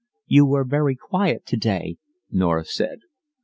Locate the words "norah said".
2.31-3.01